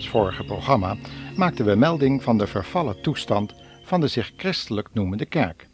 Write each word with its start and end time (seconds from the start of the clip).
ons 0.00 0.08
vorige 0.08 0.44
programma 0.44 0.96
maakten 1.36 1.64
we 1.64 1.74
melding 1.74 2.22
van 2.22 2.38
de 2.38 2.46
vervallen 2.46 3.02
toestand 3.02 3.54
van 3.82 4.00
de 4.00 4.08
zich 4.08 4.32
christelijk 4.36 4.88
noemende 4.92 5.26
kerk, 5.26 5.68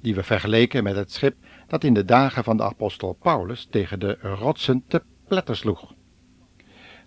die 0.00 0.14
we 0.14 0.22
vergeleken 0.22 0.82
met 0.82 0.96
het 0.96 1.12
schip 1.12 1.36
dat 1.66 1.84
in 1.84 1.94
de 1.94 2.04
dagen 2.04 2.44
van 2.44 2.56
de 2.56 2.62
apostel 2.62 3.12
Paulus 3.12 3.66
tegen 3.70 4.00
de 4.00 4.18
rotsen 4.20 4.84
te 4.88 5.02
pletter 5.28 5.56
sloeg. 5.56 5.94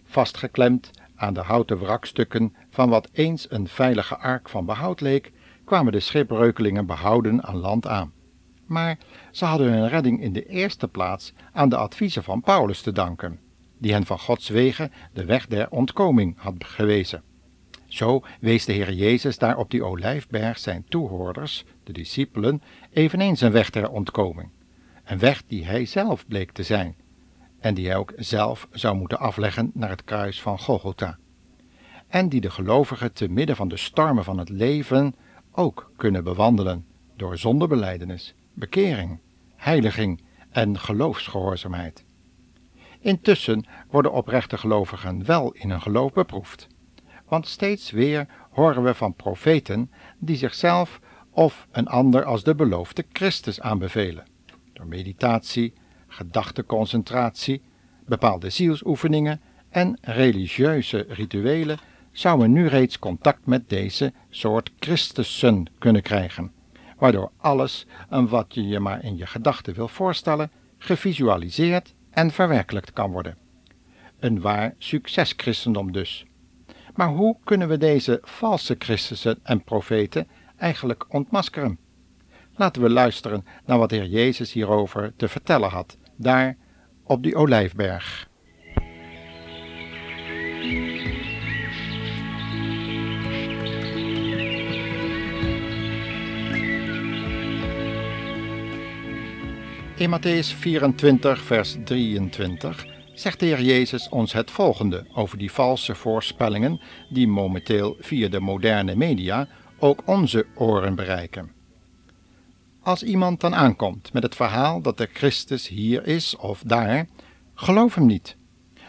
Vastgeklemd 0.03 0.91
aan 1.15 1.33
de 1.33 1.39
houten 1.39 1.79
wrakstukken 1.79 2.55
van 2.69 2.89
wat 2.89 3.09
eens 3.11 3.51
een 3.51 3.67
veilige 3.67 4.17
ark 4.17 4.49
van 4.49 4.65
behoud 4.65 5.01
leek, 5.01 5.31
kwamen 5.65 5.91
de 5.91 5.99
schipbreukelingen 5.99 6.85
behouden 6.85 7.43
aan 7.43 7.57
land 7.57 7.87
aan. 7.87 8.11
Maar 8.65 8.97
ze 9.31 9.45
hadden 9.45 9.71
hun 9.71 9.89
redding 9.89 10.21
in 10.21 10.33
de 10.33 10.45
eerste 10.45 10.87
plaats 10.87 11.33
aan 11.53 11.69
de 11.69 11.77
adviezen 11.77 12.23
van 12.23 12.41
Paulus 12.41 12.81
te 12.81 12.91
danken, 12.91 13.39
die 13.77 13.91
hen 13.91 14.05
van 14.05 14.19
Gods 14.19 14.49
wegen 14.49 14.91
de 15.13 15.25
weg 15.25 15.47
der 15.47 15.69
ontkoming 15.69 16.35
had 16.37 16.63
gewezen. 16.63 17.23
Zo 17.87 18.23
wees 18.39 18.65
de 18.65 18.73
Heer 18.73 18.93
Jezus 18.93 19.37
daar 19.37 19.57
op 19.57 19.71
die 19.71 19.83
olijfberg 19.83 20.59
zijn 20.59 20.85
toehoorders, 20.89 21.63
de 21.83 21.93
discipelen, 21.93 22.61
eveneens 22.93 23.41
een 23.41 23.51
weg 23.51 23.69
ter 23.69 23.89
ontkoming. 23.89 24.49
Een 25.03 25.19
weg 25.19 25.43
die 25.47 25.65
hij 25.65 25.85
zelf 25.85 26.27
bleek 26.27 26.51
te 26.51 26.63
zijn, 26.63 26.95
en 27.59 27.73
die 27.73 27.87
hij 27.87 27.95
ook 27.95 28.13
zelf 28.15 28.67
zou 28.71 28.95
moeten 28.95 29.19
afleggen 29.19 29.71
naar 29.73 29.89
het 29.89 30.03
kruis 30.03 30.41
van 30.41 30.59
Golgotha. 30.59 31.17
En 32.07 32.29
die 32.29 32.41
de 32.41 32.49
gelovigen 32.49 33.13
te 33.13 33.27
midden 33.27 33.55
van 33.55 33.67
de 33.67 33.77
stormen 33.77 34.23
van 34.23 34.37
het 34.37 34.49
leven 34.49 35.15
ook 35.51 35.91
kunnen 35.95 36.23
bewandelen 36.23 36.85
door 37.15 37.37
zondebeleidenis, 37.37 38.35
bekering, 38.53 39.19
heiliging 39.55 40.21
en 40.49 40.79
geloofsgehoorzaamheid. 40.79 42.04
Intussen 43.05 43.65
worden 43.89 44.11
oprechte 44.11 44.57
gelovigen 44.57 45.25
wel 45.25 45.51
in 45.51 45.69
hun 45.69 45.81
geloof 45.81 46.13
beproefd, 46.13 46.67
want 47.27 47.47
steeds 47.47 47.91
weer 47.91 48.27
horen 48.49 48.83
we 48.83 48.93
van 48.93 49.13
profeten 49.13 49.91
die 50.19 50.35
zichzelf 50.35 50.99
of 51.31 51.67
een 51.71 51.87
ander 51.87 52.23
als 52.23 52.43
de 52.43 52.55
beloofde 52.55 53.05
Christus 53.13 53.61
aanbevelen, 53.61 54.25
door 54.73 54.87
meditatie, 54.87 55.73
gedachteconcentratie, 56.07 57.61
bepaalde 58.05 58.49
zielsoefeningen 58.49 59.41
en 59.69 59.97
religieuze 60.01 61.05
rituelen 61.09 61.77
zou 62.11 62.39
men 62.39 62.51
nu 62.51 62.67
reeds 62.67 62.99
contact 62.99 63.45
met 63.45 63.69
deze 63.69 64.13
soort 64.29 64.71
Christussen 64.79 65.65
kunnen 65.77 66.01
krijgen, 66.01 66.51
waardoor 66.97 67.31
alles 67.37 67.85
en 68.09 68.27
wat 68.27 68.53
je 68.53 68.67
je 68.67 68.79
maar 68.79 69.03
in 69.03 69.17
je 69.17 69.25
gedachten 69.25 69.73
wil 69.73 69.87
voorstellen, 69.87 70.51
gevisualiseerd 70.77 71.93
en 72.15 72.31
verwerkelijkt 72.31 72.93
kan 72.93 73.11
worden. 73.11 73.37
Een 74.19 74.41
waar 74.41 74.73
succeschristendom 74.77 75.91
dus. 75.91 76.25
Maar 76.93 77.07
hoe 77.07 77.37
kunnen 77.43 77.67
we 77.67 77.77
deze 77.77 78.19
valse 78.23 78.75
Christussen 78.79 79.39
en 79.43 79.63
profeten 79.63 80.27
eigenlijk 80.57 81.05
ontmaskeren? 81.13 81.77
Laten 82.55 82.81
we 82.81 82.89
luisteren 82.89 83.45
naar 83.65 83.77
wat 83.77 83.89
de 83.89 83.95
Heer 83.95 84.07
Jezus 84.07 84.53
hierover 84.53 85.13
te 85.15 85.27
vertellen 85.27 85.69
had, 85.69 85.97
daar 86.15 86.57
op 87.03 87.23
die 87.23 87.35
olijfberg. 87.35 88.29
In 99.97 100.09
Matthäus 100.09 100.53
24, 100.53 101.41
vers 101.41 101.77
23 101.83 102.85
zegt 103.13 103.39
de 103.39 103.45
Heer 103.45 103.61
Jezus 103.61 104.09
ons 104.09 104.33
het 104.33 104.51
volgende 104.51 105.05
over 105.13 105.37
die 105.37 105.51
valse 105.51 105.95
voorspellingen 105.95 106.81
die 107.09 107.27
momenteel 107.27 107.95
via 107.99 108.27
de 108.27 108.39
moderne 108.39 108.95
media 108.95 109.47
ook 109.79 110.01
onze 110.05 110.45
oren 110.55 110.95
bereiken. 110.95 111.51
Als 112.81 113.03
iemand 113.03 113.41
dan 113.41 113.55
aankomt 113.55 114.13
met 114.13 114.23
het 114.23 114.35
verhaal 114.35 114.81
dat 114.81 114.97
de 114.97 115.09
Christus 115.13 115.67
hier 115.67 116.07
is 116.07 116.35
of 116.35 116.61
daar, 116.65 117.07
geloof 117.53 117.95
hem 117.95 118.05
niet, 118.05 118.37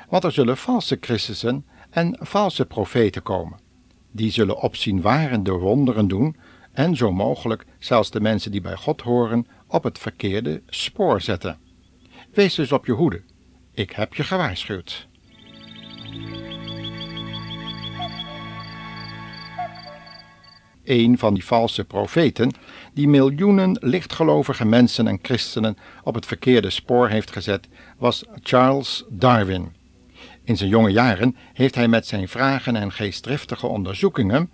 want 0.08 0.24
er 0.24 0.32
zullen 0.32 0.56
valse 0.56 0.98
Christussen 1.00 1.66
en 1.90 2.16
valse 2.20 2.66
profeten 2.66 3.22
komen. 3.22 3.58
Die 4.12 4.30
zullen 4.30 4.60
opzienwarende 4.60 5.52
wonderen 5.52 6.08
doen 6.08 6.36
en 6.72 6.96
zo 6.96 7.12
mogelijk 7.12 7.64
zelfs 7.78 8.10
de 8.10 8.20
mensen 8.20 8.50
die 8.50 8.60
bij 8.60 8.76
God 8.76 9.00
horen 9.00 9.46
op 9.66 9.82
het 9.82 9.98
verkeerde 9.98 10.62
spoor 10.66 11.20
zetten. 11.20 11.58
Wees 12.32 12.54
dus 12.54 12.72
op 12.72 12.86
je 12.86 12.92
hoede. 12.92 13.22
Ik 13.74 13.90
heb 13.90 14.14
je 14.14 14.24
gewaarschuwd. 14.24 15.08
Een 20.84 21.18
van 21.18 21.34
die 21.34 21.44
valse 21.44 21.84
profeten, 21.84 22.52
die 22.94 23.08
miljoenen 23.08 23.78
lichtgelovige 23.80 24.64
mensen 24.64 25.06
en 25.06 25.18
christenen 25.22 25.76
op 26.02 26.14
het 26.14 26.26
verkeerde 26.26 26.70
spoor 26.70 27.08
heeft 27.08 27.30
gezet, 27.30 27.68
was 27.98 28.24
Charles 28.42 29.04
Darwin. 29.08 29.74
In 30.44 30.56
zijn 30.56 30.70
jonge 30.70 30.90
jaren 30.90 31.36
heeft 31.52 31.74
hij 31.74 31.88
met 31.88 32.06
zijn 32.06 32.28
vragen 32.28 32.76
en 32.76 32.92
geestdriftige 32.92 33.66
onderzoekingen 33.66 34.50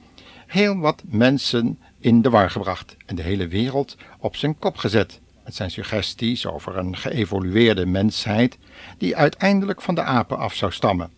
heel 0.47 0.79
wat 0.79 1.03
mensen 1.06 1.79
in 2.02 2.22
de 2.22 2.30
war 2.30 2.50
gebracht 2.50 2.96
en 3.06 3.14
de 3.14 3.22
hele 3.22 3.48
wereld 3.48 3.96
op 4.18 4.36
zijn 4.36 4.58
kop 4.58 4.76
gezet. 4.76 5.20
Met 5.44 5.54
zijn 5.54 5.70
suggesties 5.70 6.46
over 6.46 6.76
een 6.76 6.96
geëvolueerde 6.96 7.86
mensheid 7.86 8.58
die 8.98 9.16
uiteindelijk 9.16 9.82
van 9.82 9.94
de 9.94 10.02
apen 10.02 10.38
af 10.38 10.54
zou 10.54 10.72
stammen. 10.72 11.10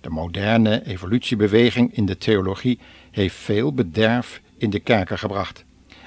De 0.00 0.10
moderne 0.10 0.86
evolutiebeweging 0.86 1.94
in 1.94 2.06
de 2.06 2.18
theologie 2.18 2.78
heeft 3.10 3.36
veel 3.36 3.72
bederf 3.72 4.40
in 4.58 4.70
de 4.70 4.80
kerken 4.80 5.18
gebracht 5.18 5.64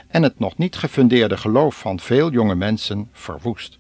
en 0.08 0.24
het 0.24 0.40
nog 0.40 0.58
niet 0.58 0.76
gefundeerde 0.76 1.38
geloof 1.38 1.80
van 1.80 2.00
veel 2.00 2.32
jonge 2.32 2.56
mensen 2.56 3.10
verwoest. 3.12 3.78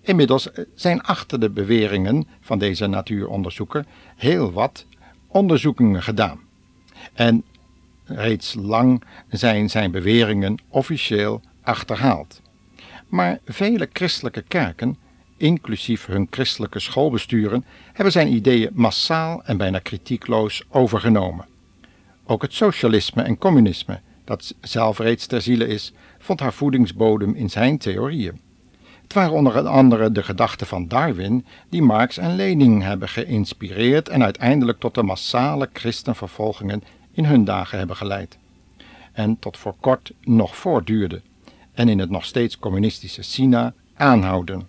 Inmiddels 0.00 0.48
zijn 0.74 1.02
achter 1.02 1.40
de 1.40 1.50
beweringen 1.50 2.28
van 2.40 2.58
deze 2.58 2.86
natuuronderzoeker 2.86 3.84
heel 4.16 4.52
wat 4.52 4.86
onderzoekingen 5.26 6.02
gedaan. 6.02 6.40
En 7.12 7.44
reeds 8.14 8.54
lang 8.54 9.02
zijn 9.28 9.70
zijn 9.70 9.90
beweringen 9.90 10.58
officieel 10.68 11.40
achterhaald. 11.62 12.40
Maar 13.08 13.38
vele 13.44 13.88
christelijke 13.92 14.42
kerken, 14.42 14.96
inclusief 15.36 16.06
hun 16.06 16.26
christelijke 16.30 16.78
schoolbesturen, 16.78 17.64
hebben 17.92 18.12
zijn 18.12 18.34
ideeën 18.34 18.70
massaal 18.72 19.42
en 19.44 19.56
bijna 19.56 19.78
kritiekloos 19.78 20.64
overgenomen. 20.68 21.46
Ook 22.24 22.42
het 22.42 22.54
socialisme 22.54 23.22
en 23.22 23.38
communisme, 23.38 24.00
dat 24.24 24.54
zelf 24.60 24.98
reeds 24.98 25.26
ter 25.26 25.40
ziele 25.40 25.66
is, 25.66 25.92
vond 26.18 26.40
haar 26.40 26.52
voedingsbodem 26.52 27.34
in 27.34 27.50
zijn 27.50 27.78
theorieën. 27.78 28.40
Het 29.02 29.12
waren 29.12 29.32
onder 29.32 29.68
andere 29.68 30.12
de 30.12 30.22
gedachten 30.22 30.66
van 30.66 30.88
Darwin 30.88 31.46
die 31.68 31.82
Marx 31.82 32.18
en 32.18 32.36
Lenin 32.36 32.82
hebben 32.82 33.08
geïnspireerd 33.08 34.08
en 34.08 34.22
uiteindelijk 34.22 34.78
tot 34.78 34.94
de 34.94 35.02
massale 35.02 35.68
christenvervolgingen 35.72 36.82
in 37.12 37.24
hun 37.24 37.44
dagen 37.44 37.78
hebben 37.78 37.96
geleid. 37.96 38.38
En 39.12 39.38
tot 39.38 39.56
voor 39.56 39.74
kort 39.80 40.12
nog 40.20 40.56
voortduurde 40.56 41.22
en 41.72 41.88
in 41.88 41.98
het 41.98 42.10
nog 42.10 42.24
steeds 42.24 42.58
communistische 42.58 43.22
China 43.22 43.74
aanhouden, 43.94 44.68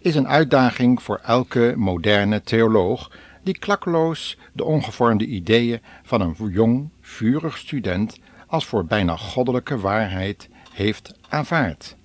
is 0.00 0.14
een 0.14 0.28
uitdaging 0.28 1.02
voor 1.02 1.20
elke 1.22 1.74
moderne 1.76 2.42
theoloog 2.42 3.10
die 3.42 3.58
klakkeloos 3.58 4.38
de 4.52 4.64
ongevormde 4.64 5.26
ideeën 5.26 5.80
van 6.02 6.20
een 6.20 6.50
jong, 6.50 6.90
vurig 7.00 7.58
student 7.58 8.18
als 8.46 8.66
voor 8.66 8.84
bijna 8.84 9.16
goddelijke 9.16 9.78
waarheid 9.78 10.48
heeft 10.72 11.14
aanvaard. 11.28 11.96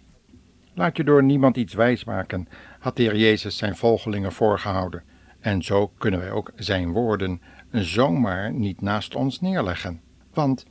Laat 0.74 0.98
je 0.98 1.04
door 1.04 1.24
niemand 1.24 1.58
iets 1.58 1.74
wijsmaken, 1.74 2.48
had 2.80 2.96
de 2.96 3.04
Heer 3.04 3.18
Jezus 3.18 3.58
zijn 3.58 3.76
volgelingen 3.76 4.32
voorgehouden, 4.32 5.04
en 5.40 5.64
zo 5.64 5.88
kunnen 5.98 6.20
wij 6.20 6.32
ook 6.32 6.52
zijn 6.56 6.92
woorden 6.92 7.42
zomaar 7.72 8.54
niet 8.54 8.82
naast 8.82 9.16
ons 9.16 9.42
neerleggen. 9.42 10.02
Want 10.34 10.66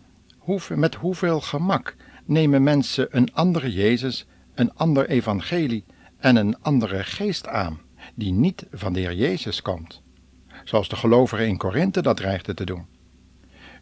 met 0.74 0.94
hoeveel 0.94 1.40
gemak 1.40 1.96
nemen 2.24 2.62
mensen 2.62 3.08
een 3.10 3.34
andere 3.34 3.72
Jezus, 3.72 4.26
een 4.54 4.74
ander 4.74 5.08
evangelie 5.08 5.84
en 6.18 6.36
een 6.36 6.62
andere 6.62 7.04
geest 7.04 7.48
aan, 7.48 7.80
die 8.14 8.32
niet 8.32 8.66
van 8.72 8.92
de 8.92 9.00
Heer 9.00 9.14
Jezus 9.14 9.62
komt, 9.62 10.02
zoals 10.64 10.88
de 10.88 10.96
gelovigen 10.96 11.46
in 11.46 11.56
Korinthe 11.56 12.02
dat 12.02 12.16
dreigden 12.16 12.56
te 12.56 12.64
doen. 12.64 12.86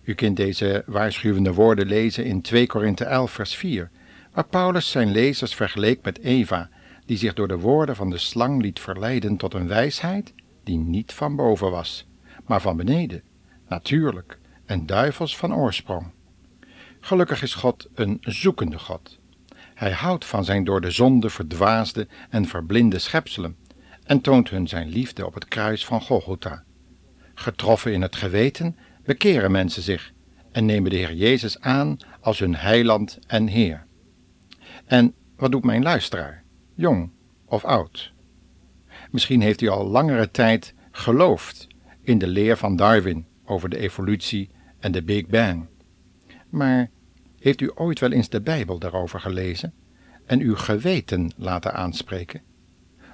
U 0.02 0.14
kunt 0.14 0.36
deze 0.36 0.82
waarschuwende 0.86 1.52
woorden 1.52 1.86
lezen 1.86 2.24
in 2.24 2.42
2 2.42 2.66
Korinthe 2.66 3.04
11 3.04 3.30
vers 3.30 3.54
4, 3.54 3.90
waar 4.32 4.46
Paulus 4.46 4.90
zijn 4.90 5.10
lezers 5.10 5.54
vergeleek 5.54 6.02
met 6.02 6.20
Eva, 6.20 6.70
die 7.06 7.16
zich 7.16 7.34
door 7.34 7.48
de 7.48 7.58
woorden 7.58 7.96
van 7.96 8.10
de 8.10 8.18
slang 8.18 8.62
liet 8.62 8.80
verleiden 8.80 9.36
tot 9.36 9.54
een 9.54 9.68
wijsheid 9.68 10.34
die 10.64 10.78
niet 10.78 11.12
van 11.12 11.36
boven 11.36 11.70
was, 11.70 12.07
maar 12.48 12.60
van 12.60 12.76
beneden, 12.76 13.22
natuurlijk 13.68 14.38
en 14.64 14.86
duivels 14.86 15.36
van 15.36 15.54
oorsprong. 15.54 16.10
Gelukkig 17.00 17.42
is 17.42 17.54
God 17.54 17.88
een 17.94 18.18
zoekende 18.20 18.78
God. 18.78 19.18
Hij 19.74 19.92
houdt 19.92 20.24
van 20.24 20.44
zijn 20.44 20.64
door 20.64 20.80
de 20.80 20.90
zonde 20.90 21.30
verdwaasde 21.30 22.08
en 22.30 22.44
verblinde 22.44 22.98
schepselen 22.98 23.56
en 24.04 24.20
toont 24.20 24.50
hun 24.50 24.68
zijn 24.68 24.88
liefde 24.88 25.26
op 25.26 25.34
het 25.34 25.48
kruis 25.48 25.84
van 25.84 26.00
Golgotha. 26.00 26.64
Getroffen 27.34 27.92
in 27.92 28.02
het 28.02 28.16
geweten 28.16 28.76
bekeren 29.04 29.50
mensen 29.50 29.82
zich 29.82 30.12
en 30.52 30.64
nemen 30.64 30.90
de 30.90 30.96
Heer 30.96 31.14
Jezus 31.14 31.60
aan 31.60 31.96
als 32.20 32.38
hun 32.38 32.56
heiland 32.56 33.18
en 33.26 33.46
Heer. 33.46 33.86
En 34.84 35.14
wat 35.36 35.50
doet 35.50 35.64
mijn 35.64 35.82
luisteraar, 35.82 36.42
jong 36.74 37.10
of 37.46 37.64
oud? 37.64 38.12
Misschien 39.10 39.40
heeft 39.40 39.60
u 39.60 39.68
al 39.68 39.86
langere 39.86 40.30
tijd 40.30 40.74
geloofd 40.90 41.66
in 42.08 42.18
de 42.18 42.26
leer 42.26 42.56
van 42.56 42.76
Darwin 42.76 43.26
over 43.44 43.68
de 43.68 43.78
evolutie 43.78 44.50
en 44.78 44.92
de 44.92 45.02
Big 45.02 45.26
Bang. 45.26 45.66
Maar 46.48 46.90
heeft 47.38 47.60
u 47.60 47.70
ooit 47.74 47.98
wel 47.98 48.12
eens 48.12 48.28
de 48.28 48.40
Bijbel 48.40 48.78
daarover 48.78 49.20
gelezen 49.20 49.74
en 50.26 50.40
uw 50.40 50.56
geweten 50.56 51.32
laten 51.36 51.74
aanspreken? 51.74 52.42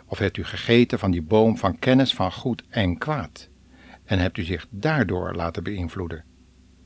Of 0.06 0.18
hebt 0.18 0.36
u 0.36 0.44
gegeten 0.44 0.98
van 0.98 1.10
die 1.10 1.22
boom 1.22 1.58
van 1.58 1.78
kennis 1.78 2.14
van 2.14 2.32
goed 2.32 2.64
en 2.68 2.98
kwaad 2.98 3.48
en 4.04 4.18
hebt 4.18 4.38
u 4.38 4.42
zich 4.42 4.66
daardoor 4.70 5.34
laten 5.34 5.62
beïnvloeden? 5.62 6.24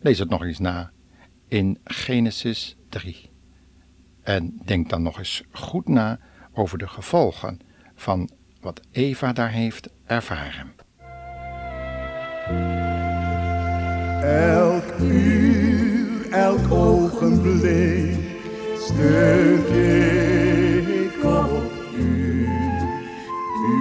Lees 0.00 0.18
het 0.18 0.28
nog 0.28 0.44
eens 0.44 0.58
na 0.58 0.90
in 1.48 1.78
Genesis 1.84 2.76
3. 2.88 3.30
En 4.22 4.60
denk 4.64 4.88
dan 4.88 5.02
nog 5.02 5.18
eens 5.18 5.42
goed 5.50 5.88
na 5.88 6.18
over 6.52 6.78
de 6.78 6.88
gevolgen 6.88 7.58
van 7.94 8.30
wat 8.60 8.80
Eva 8.90 9.32
daar 9.32 9.50
heeft 9.50 9.88
ervaren. 10.06 10.77
Elk 14.22 14.84
uur, 15.00 16.30
elk 16.30 16.72
ogenblik 16.72 18.16
steun 18.76 19.60
ik 21.04 21.24
op 21.24 21.72
u. 21.98 22.48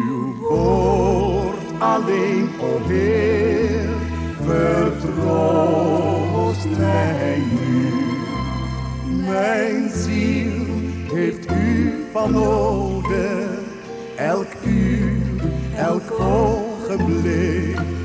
Uw 0.08 0.36
woord 0.40 1.58
alleen, 1.80 2.50
o 2.60 2.80
Heer, 2.88 3.90
vertroost 4.46 5.88
mij 6.78 7.42
nu. 7.52 7.92
Mijn 9.26 9.90
ziel 9.90 10.66
heeft 11.14 11.52
u 11.52 11.94
van 12.12 12.32
nodig, 12.32 13.50
elk 14.16 14.54
uur, 14.66 15.12
elk 15.76 16.12
ogenblik. 16.20 17.97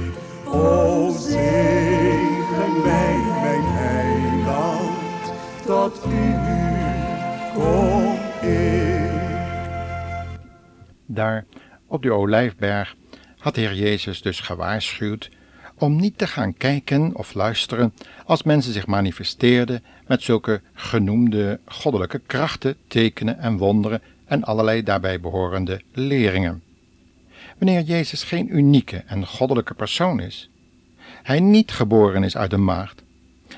Daar 11.14 11.44
op 11.86 12.02
de 12.02 12.12
olijfberg 12.12 12.96
had 13.38 13.54
de 13.54 13.60
Heer 13.60 13.74
Jezus 13.74 14.22
dus 14.22 14.40
gewaarschuwd 14.40 15.30
om 15.78 15.96
niet 15.96 16.18
te 16.18 16.26
gaan 16.26 16.56
kijken 16.56 17.16
of 17.16 17.34
luisteren 17.34 17.94
als 18.24 18.42
mensen 18.42 18.72
zich 18.72 18.86
manifesteerden 18.86 19.82
met 20.06 20.22
zulke 20.22 20.60
genoemde 20.74 21.60
goddelijke 21.64 22.20
krachten, 22.26 22.76
tekenen 22.88 23.38
en 23.38 23.56
wonderen 23.56 24.02
en 24.24 24.44
allerlei 24.44 24.82
daarbij 24.82 25.20
behorende 25.20 25.80
leringen. 25.92 26.62
Wanneer 27.58 27.82
Jezus 27.82 28.22
geen 28.22 28.56
unieke 28.56 29.02
en 29.06 29.26
goddelijke 29.26 29.74
persoon 29.74 30.20
is, 30.20 30.50
hij 31.22 31.40
niet 31.40 31.72
geboren 31.72 32.24
is 32.24 32.36
uit 32.36 32.52
een 32.52 32.64
maagd, 32.64 33.02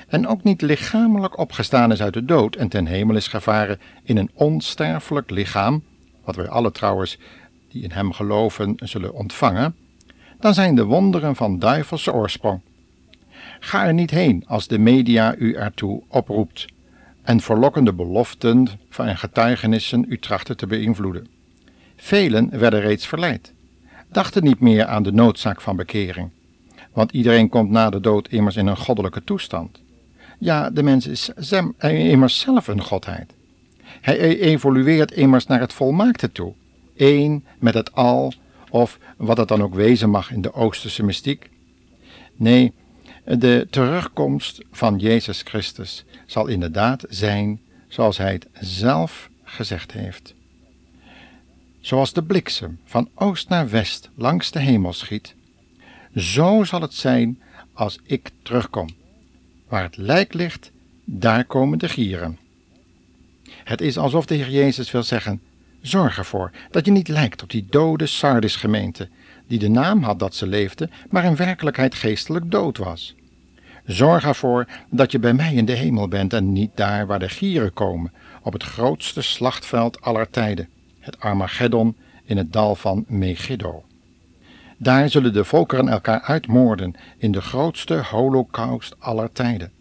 en 0.07 0.27
ook 0.27 0.43
niet 0.43 0.61
lichamelijk 0.61 1.37
opgestaan 1.37 1.91
is 1.91 2.01
uit 2.01 2.13
de 2.13 2.25
dood 2.25 2.55
en 2.55 2.67
ten 2.67 2.85
hemel 2.85 3.15
is 3.15 3.27
gevaren 3.27 3.79
in 4.03 4.17
een 4.17 4.31
onsterfelijk 4.33 5.29
lichaam, 5.29 5.83
wat 6.25 6.35
wij 6.35 6.47
alle 6.47 6.71
trouwens 6.71 7.17
die 7.75 7.83
in 7.83 7.91
hem 7.91 8.11
geloven 8.11 8.75
zullen 8.75 9.13
ontvangen, 9.13 9.75
dan 10.39 10.53
zijn 10.53 10.75
de 10.75 10.83
wonderen 10.83 11.35
van 11.35 11.59
duivelse 11.59 12.13
oorsprong. 12.13 12.61
Ga 13.59 13.85
er 13.85 13.93
niet 13.93 14.11
heen 14.11 14.43
als 14.47 14.67
de 14.67 14.77
media 14.77 15.35
u 15.37 15.53
ertoe 15.53 16.03
oproept 16.07 16.65
en 17.21 17.39
verlokkende 17.39 17.93
beloften 17.93 18.67
van 18.89 19.17
getuigenissen 19.17 20.05
u 20.07 20.19
trachten 20.19 20.57
te 20.57 20.67
beïnvloeden. 20.67 21.27
Velen 21.95 22.59
werden 22.59 22.79
reeds 22.79 23.07
verleid, 23.07 23.53
dachten 24.11 24.43
niet 24.43 24.59
meer 24.59 24.85
aan 24.85 25.03
de 25.03 25.11
noodzaak 25.11 25.61
van 25.61 25.75
bekering, 25.75 26.29
want 26.93 27.11
iedereen 27.11 27.49
komt 27.49 27.69
na 27.69 27.89
de 27.89 27.99
dood 27.99 28.27
immers 28.27 28.55
in 28.55 28.67
een 28.67 28.77
goddelijke 28.77 29.23
toestand. 29.23 29.81
Ja, 30.39 30.69
de 30.69 30.83
mens 30.83 31.07
is 31.07 31.29
immers 31.79 32.39
zelf 32.39 32.67
een 32.67 32.81
godheid. 32.81 33.33
Hij 34.01 34.19
e-, 34.19 34.39
evolueert 34.39 35.11
immers 35.11 35.45
naar 35.47 35.59
het 35.59 35.73
volmaakte 35.73 36.31
toe, 36.31 36.53
één 36.95 37.45
met 37.59 37.73
het 37.73 37.93
al, 37.93 38.33
of 38.69 38.99
wat 39.17 39.37
het 39.37 39.47
dan 39.47 39.63
ook 39.63 39.75
wezen 39.75 40.09
mag 40.09 40.31
in 40.31 40.41
de 40.41 40.53
Oosterse 40.53 41.03
mystiek. 41.03 41.49
Nee, 42.35 42.73
de 43.25 43.67
terugkomst 43.69 44.61
van 44.71 44.97
Jezus 44.97 45.41
Christus 45.41 46.05
zal 46.25 46.47
inderdaad 46.47 47.05
zijn 47.09 47.61
zoals 47.87 48.17
hij 48.17 48.33
het 48.33 48.47
zelf 48.59 49.29
gezegd 49.43 49.91
heeft. 49.91 50.33
Zoals 51.79 52.13
de 52.13 52.23
bliksem 52.23 52.79
van 52.85 53.09
oost 53.15 53.49
naar 53.49 53.69
west 53.69 54.09
langs 54.15 54.51
de 54.51 54.59
hemel 54.59 54.93
schiet, 54.93 55.35
zo 56.15 56.63
zal 56.63 56.81
het 56.81 56.93
zijn 56.93 57.41
als 57.73 57.99
ik 58.03 58.31
terugkom. 58.41 58.87
Waar 59.67 59.83
het 59.83 59.97
lijk 59.97 60.33
ligt, 60.33 60.71
daar 61.03 61.45
komen 61.45 61.79
de 61.79 61.89
gieren. 61.89 62.37
Het 63.63 63.81
is 63.81 63.97
alsof 63.97 64.25
de 64.25 64.35
Heer 64.35 64.49
Jezus 64.49 64.91
wil 64.91 65.03
zeggen: 65.03 65.41
zorg 65.87 66.17
ervoor 66.17 66.51
dat 66.71 66.85
je 66.85 66.91
niet 66.91 67.07
lijkt 67.07 67.43
op 67.43 67.49
die 67.49 67.65
dode 67.69 68.05
Sardis-gemeente, 68.05 69.09
die 69.47 69.59
de 69.59 69.69
naam 69.69 70.03
had 70.03 70.19
dat 70.19 70.35
ze 70.35 70.47
leefde, 70.47 70.89
maar 71.09 71.23
in 71.23 71.35
werkelijkheid 71.35 71.95
geestelijk 71.95 72.51
dood 72.51 72.77
was. 72.77 73.15
Zorg 73.85 74.25
ervoor 74.25 74.67
dat 74.89 75.11
je 75.11 75.19
bij 75.19 75.33
mij 75.33 75.53
in 75.53 75.65
de 75.65 75.73
hemel 75.73 76.07
bent 76.07 76.33
en 76.33 76.53
niet 76.53 76.71
daar 76.75 77.07
waar 77.07 77.19
de 77.19 77.29
gieren 77.29 77.73
komen, 77.73 78.13
op 78.41 78.53
het 78.53 78.63
grootste 78.63 79.21
slachtveld 79.21 80.01
aller 80.01 80.29
tijden, 80.29 80.69
het 80.99 81.19
Armageddon 81.19 81.97
in 82.23 82.37
het 82.37 82.53
dal 82.53 82.75
van 82.75 83.05
Megiddo. 83.07 83.83
Daar 84.77 85.09
zullen 85.09 85.33
de 85.33 85.43
volkeren 85.43 85.89
elkaar 85.89 86.21
uitmoorden 86.21 86.93
in 87.17 87.31
de 87.31 87.41
grootste 87.41 87.95
holocaust 87.95 88.95
aller 88.99 89.31
tijden. 89.31 89.71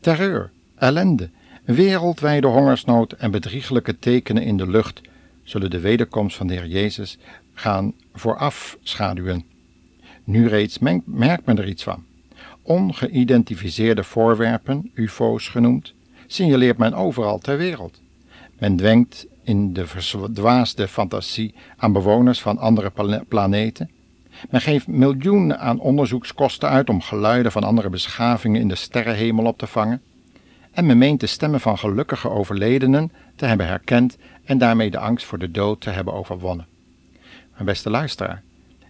Terreur, 0.00 0.50
ellende, 0.76 1.30
wereldwijde 1.64 2.46
hongersnood 2.46 3.12
en 3.12 3.30
bedrieglijke 3.30 3.98
tekenen 3.98 4.42
in 4.42 4.56
de 4.56 4.70
lucht 4.70 5.00
zullen 5.48 5.70
de 5.70 5.80
wederkomst 5.80 6.36
van 6.36 6.46
de 6.46 6.54
Heer 6.54 6.66
Jezus 6.66 7.18
gaan 7.54 7.94
vooraf 8.12 8.78
schaduwen. 8.82 9.44
Nu 10.24 10.48
reeds 10.48 10.78
merkt 11.04 11.46
men 11.46 11.58
er 11.58 11.68
iets 11.68 11.82
van. 11.82 12.04
Ongeïdentificeerde 12.62 14.04
voorwerpen, 14.04 14.90
UFO's 14.94 15.48
genoemd, 15.48 15.94
signaleert 16.26 16.78
men 16.78 16.94
overal 16.94 17.38
ter 17.38 17.56
wereld. 17.56 18.00
Men 18.58 18.76
dwengt 18.76 19.26
in 19.42 19.72
de 19.72 19.86
verdwaasde 19.86 20.88
fantasie 20.88 21.54
aan 21.76 21.92
bewoners 21.92 22.40
van 22.40 22.58
andere 22.58 22.92
planeten 23.28 23.90
men 24.50 24.60
geeft 24.60 24.86
miljoenen 24.86 25.58
aan 25.58 25.80
onderzoekskosten 25.80 26.68
uit 26.68 26.88
om 26.88 27.00
geluiden 27.00 27.52
van 27.52 27.64
andere 27.64 27.90
beschavingen 27.90 28.60
in 28.60 28.68
de 28.68 28.74
sterrenhemel 28.74 29.44
op 29.44 29.58
te 29.58 29.66
vangen. 29.66 30.02
En 30.78 30.86
men 30.86 30.98
meent 30.98 31.20
de 31.20 31.26
stemmen 31.26 31.60
van 31.60 31.78
gelukkige 31.78 32.30
overledenen 32.30 33.12
te 33.36 33.46
hebben 33.46 33.66
herkend 33.66 34.16
en 34.44 34.58
daarmee 34.58 34.90
de 34.90 34.98
angst 34.98 35.26
voor 35.26 35.38
de 35.38 35.50
dood 35.50 35.80
te 35.80 35.90
hebben 35.90 36.14
overwonnen. 36.14 36.66
Mijn 37.52 37.64
beste 37.64 37.90
luisteraar, 37.90 38.42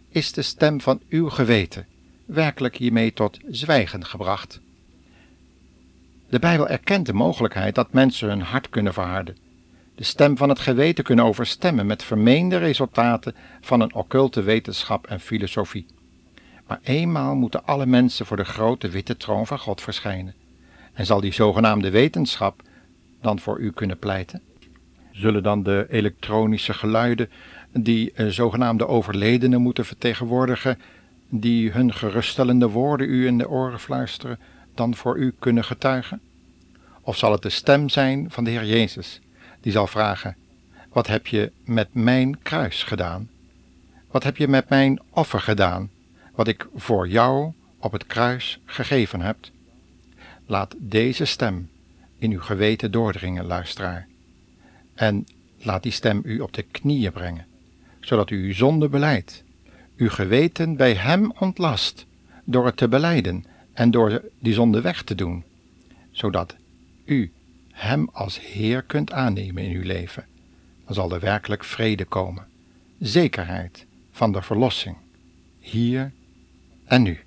is 0.08 0.32
de 0.32 0.42
stem 0.42 0.80
van 0.80 1.00
uw 1.08 1.28
geweten 1.28 1.86
werkelijk 2.26 2.76
hiermee 2.76 3.12
tot 3.12 3.38
zwijgen 3.50 4.04
gebracht? 4.04 4.60
De 6.28 6.38
Bijbel 6.38 6.68
erkent 6.68 7.06
de 7.06 7.12
mogelijkheid 7.12 7.74
dat 7.74 7.92
mensen 7.92 8.28
hun 8.28 8.42
hart 8.42 8.68
kunnen 8.68 8.92
verharden 8.92 9.36
de 9.94 10.04
stem 10.04 10.36
van 10.36 10.48
het 10.48 10.58
geweten 10.58 11.04
kunnen 11.04 11.24
overstemmen 11.24 11.86
met 11.86 12.02
vermeende 12.02 12.56
resultaten 12.56 13.34
van 13.60 13.80
een 13.80 13.94
occulte 13.94 14.42
wetenschap 14.42 15.06
en 15.06 15.20
filosofie. 15.20 15.86
Maar 16.66 16.80
eenmaal 16.82 17.34
moeten 17.34 17.64
alle 17.64 17.86
mensen 17.86 18.26
voor 18.26 18.36
de 18.36 18.44
grote 18.44 18.88
witte 18.88 19.16
troon 19.16 19.46
van 19.46 19.58
God 19.58 19.80
verschijnen. 19.80 20.34
En 20.98 21.06
zal 21.06 21.20
die 21.20 21.32
zogenaamde 21.32 21.90
wetenschap 21.90 22.62
dan 23.20 23.38
voor 23.38 23.58
u 23.58 23.72
kunnen 23.72 23.98
pleiten? 23.98 24.42
Zullen 25.12 25.42
dan 25.42 25.62
de 25.62 25.86
elektronische 25.88 26.74
geluiden 26.74 27.30
die 27.72 28.12
uh, 28.16 28.28
zogenaamde 28.28 28.86
overledenen 28.86 29.60
moeten 29.60 29.84
vertegenwoordigen, 29.84 30.78
die 31.28 31.70
hun 31.70 31.92
geruststellende 31.94 32.68
woorden 32.68 33.08
u 33.08 33.26
in 33.26 33.38
de 33.38 33.48
oren 33.48 33.80
fluisteren, 33.80 34.38
dan 34.74 34.94
voor 34.94 35.18
u 35.18 35.34
kunnen 35.38 35.64
getuigen? 35.64 36.20
Of 37.00 37.16
zal 37.16 37.32
het 37.32 37.42
de 37.42 37.50
stem 37.50 37.88
zijn 37.88 38.30
van 38.30 38.44
de 38.44 38.50
Heer 38.50 38.66
Jezus? 38.66 39.20
die 39.60 39.72
zal 39.72 39.86
vragen: 39.86 40.36
Wat 40.92 41.06
heb 41.06 41.26
je 41.26 41.52
met 41.64 41.88
mijn 41.92 42.42
kruis 42.42 42.82
gedaan? 42.82 43.28
Wat 44.10 44.22
heb 44.22 44.36
je 44.36 44.48
met 44.48 44.68
mijn 44.68 45.00
offer 45.10 45.40
gedaan, 45.40 45.90
wat 46.34 46.48
ik 46.48 46.66
voor 46.74 47.08
jou 47.08 47.52
op 47.78 47.92
het 47.92 48.06
kruis 48.06 48.60
gegeven 48.64 49.20
heb? 49.20 49.36
Laat 50.50 50.74
deze 50.78 51.24
stem 51.24 51.70
in 52.18 52.32
uw 52.32 52.40
geweten 52.40 52.90
doordringen, 52.90 53.44
luisteraar. 53.44 54.06
En 54.94 55.26
laat 55.58 55.82
die 55.82 55.92
stem 55.92 56.20
u 56.24 56.40
op 56.40 56.52
de 56.52 56.62
knieën 56.62 57.12
brengen, 57.12 57.46
zodat 58.00 58.30
u 58.30 58.46
uw 58.46 58.52
zonde 58.52 58.88
beleidt, 58.88 59.44
uw 59.96 60.08
geweten 60.08 60.76
bij 60.76 60.94
Hem 60.94 61.32
ontlast 61.38 62.06
door 62.44 62.66
het 62.66 62.76
te 62.76 62.88
beleiden 62.88 63.44
en 63.72 63.90
door 63.90 64.22
die 64.38 64.54
zonde 64.54 64.80
weg 64.80 65.02
te 65.02 65.14
doen, 65.14 65.44
zodat 66.10 66.56
u 67.04 67.32
Hem 67.72 68.08
als 68.12 68.40
Heer 68.40 68.82
kunt 68.82 69.12
aannemen 69.12 69.62
in 69.62 69.76
uw 69.76 69.84
leven. 69.84 70.26
Dan 70.84 70.94
zal 70.94 71.12
er 71.12 71.20
werkelijk 71.20 71.64
vrede 71.64 72.04
komen, 72.04 72.46
zekerheid 72.98 73.86
van 74.10 74.32
de 74.32 74.42
verlossing, 74.42 74.96
hier 75.58 76.12
en 76.84 77.02
nu. 77.02 77.18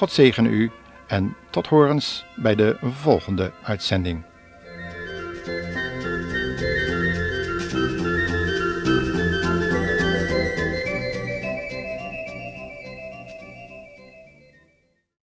God 0.00 0.12
zegen 0.12 0.46
u 0.46 0.70
en 1.06 1.36
tot 1.50 1.66
horens 1.66 2.24
bij 2.36 2.54
de 2.54 2.76
volgende 2.82 3.52
uitzending. 3.62 4.24